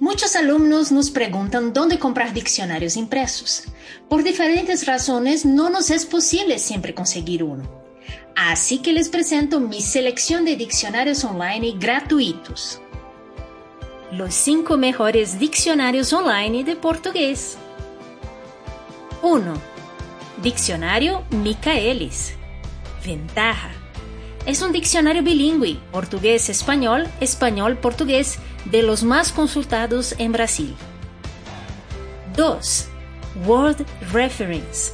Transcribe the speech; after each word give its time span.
Muchos 0.00 0.34
alumnos 0.34 0.90
nos 0.92 1.10
preguntan 1.10 1.74
dónde 1.74 1.98
comprar 1.98 2.32
diccionarios 2.32 2.96
impresos. 2.96 3.64
Por 4.08 4.22
diferentes 4.22 4.86
razones 4.86 5.44
no 5.44 5.68
nos 5.68 5.90
es 5.90 6.06
posible 6.06 6.58
siempre 6.58 6.94
conseguir 6.94 7.42
uno. 7.42 7.68
Así 8.34 8.78
que 8.78 8.94
les 8.94 9.10
presento 9.10 9.60
mi 9.60 9.82
selección 9.82 10.46
de 10.46 10.56
diccionarios 10.56 11.22
online 11.22 11.74
gratuitos. 11.78 12.80
Los 14.10 14.32
5 14.32 14.78
mejores 14.78 15.38
diccionarios 15.38 16.14
online 16.14 16.64
de 16.64 16.76
portugués. 16.76 17.58
1. 19.20 19.52
Diccionario 20.42 21.24
Micaelis. 21.30 22.32
Ventaja. 23.04 23.70
Es 24.46 24.62
un 24.62 24.72
diccionario 24.72 25.22
bilingüe, 25.22 25.78
portugués-español, 25.92 27.06
español-portugués, 27.20 28.38
de 28.64 28.82
los 28.82 29.02
más 29.02 29.32
consultados 29.32 30.14
en 30.18 30.32
Brasil. 30.32 30.74
2. 32.36 32.88
Word 33.46 33.84
Reference. 34.12 34.92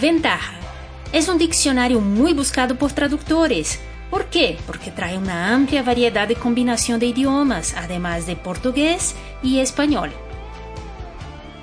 Ventaja. 0.00 0.54
Es 1.12 1.28
un 1.28 1.38
diccionario 1.38 2.00
muy 2.00 2.32
buscado 2.32 2.76
por 2.76 2.92
traductores. 2.92 3.80
¿Por 4.10 4.26
qué? 4.26 4.58
Porque 4.66 4.90
trae 4.90 5.18
una 5.18 5.52
amplia 5.54 5.82
variedad 5.82 6.28
de 6.28 6.36
combinación 6.36 7.00
de 7.00 7.06
idiomas, 7.06 7.74
además 7.76 8.26
de 8.26 8.36
portugués 8.36 9.14
y 9.42 9.58
español. 9.58 10.12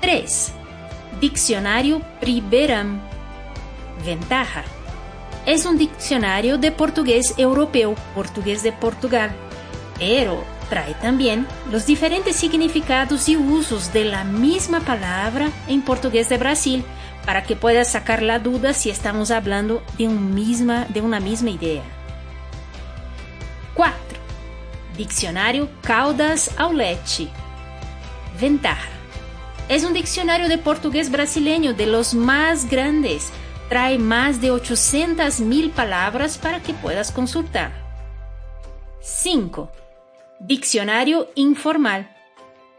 3. 0.00 0.52
Diccionario 1.20 2.02
Priberam. 2.20 3.00
Ventaja. 4.04 4.64
Es 5.46 5.66
un 5.66 5.78
diccionario 5.78 6.58
de 6.58 6.70
portugués 6.70 7.34
europeo, 7.36 7.94
portugués 8.14 8.62
de 8.62 8.72
Portugal, 8.72 9.30
pero 9.98 10.44
trae 10.68 10.94
también 10.94 11.46
los 11.70 11.86
diferentes 11.86 12.36
significados 12.36 13.28
y 13.28 13.36
usos 13.36 13.92
de 13.92 14.04
la 14.04 14.24
misma 14.24 14.80
palabra 14.80 15.50
en 15.66 15.82
portugués 15.82 16.28
de 16.28 16.38
Brasil 16.38 16.84
para 17.24 17.42
que 17.42 17.56
puedas 17.56 17.90
sacar 17.90 18.22
la 18.22 18.38
duda 18.38 18.72
si 18.72 18.90
estamos 18.90 19.30
hablando 19.30 19.82
de, 19.98 20.08
una 20.08 21.20
misma 21.20 21.50
idea. 21.50 21.82
4. 23.74 23.96
Diccionario 24.96 25.68
Caldas 25.82 26.50
Aulete. 26.56 27.28
Ventaja. 28.40 28.88
Es 29.68 29.84
un 29.84 29.92
diccionario 29.92 30.48
de 30.48 30.58
portugués 30.58 31.10
brasileño 31.10 31.74
de 31.74 31.86
los 31.86 32.14
más 32.14 32.68
grandes. 32.68 33.30
Trae 33.70 34.00
más 34.00 34.40
de 34.40 34.50
800 34.50 35.38
mil 35.38 35.70
palabras 35.70 36.38
para 36.38 36.60
que 36.60 36.74
puedas 36.74 37.12
consultar. 37.12 37.70
5. 39.00 39.70
Diccionario 40.40 41.30
informal. 41.36 42.10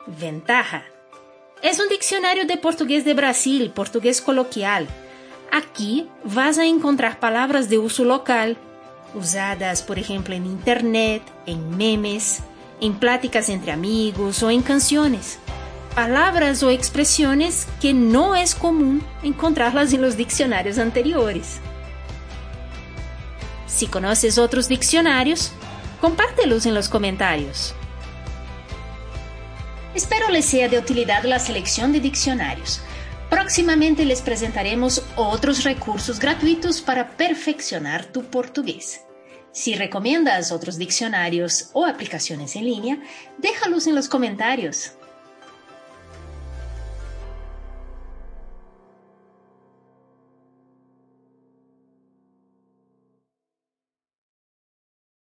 Ventaja. 0.06 0.84
Es 1.62 1.80
un 1.80 1.88
diccionario 1.88 2.46
de 2.46 2.58
portugués 2.58 3.06
de 3.06 3.14
Brasil, 3.14 3.72
portugués 3.74 4.20
coloquial. 4.20 4.86
Aquí 5.50 6.10
vas 6.26 6.58
a 6.58 6.66
encontrar 6.66 7.22
palabras 7.22 7.70
de 7.70 7.78
uso 7.78 8.04
local, 8.04 8.58
usadas, 9.16 9.84
por 9.84 9.98
ejemplo, 9.98 10.36
en 10.36 10.46
Internet, 10.46 11.22
en 11.46 11.78
memes, 11.78 12.40
en 12.82 12.96
pláticas 12.96 13.48
entre 13.48 13.72
amigos 13.72 14.44
o 14.44 14.52
en 14.52 14.62
canciones. 14.62 15.40
Palabras 15.96 16.64
o 16.64 16.70
expresiones 16.70 17.68
que 17.82 17.94
no 17.94 18.34
es 18.34 18.56
común 18.56 19.04
encontrarlas 19.24 19.92
en 19.92 20.02
los 20.02 20.16
diccionarios 20.16 20.78
anteriores. 20.78 21.60
Si 23.68 23.88
conoces 23.88 24.38
otros 24.38 24.70
diccionarios, 24.70 25.52
compártelos 26.00 26.66
en 26.66 26.76
los 26.76 26.88
comentarios. 26.88 27.76
Espero 29.94 30.30
les 30.30 30.46
sea 30.46 30.70
de 30.70 30.80
utilidad 30.80 31.26
la 31.26 31.40
selección 31.40 31.92
de 31.92 32.00
diccionarios. 32.00 32.82
Próximamente 33.30 34.06
les 34.06 34.22
presentaremos 34.22 35.04
otros 35.18 35.66
recursos 35.66 36.20
gratuitos 36.22 36.82
para 36.82 37.18
perfeccionar 37.18 38.06
tu 38.06 38.24
portugués. 38.24 39.02
Si 39.52 39.76
recomiendas 39.76 40.54
otros 40.54 40.78
diccionarios 40.78 41.70
o 41.74 41.86
aplicaciones 41.86 42.56
en 42.56 42.64
línea, 42.64 42.98
déjalos 43.38 43.88
en 43.88 43.96
los 43.96 44.08
comentarios. 44.08 44.94